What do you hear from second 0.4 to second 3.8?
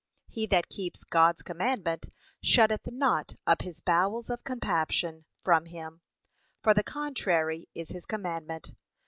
that keeps God's commandment, shutteth not up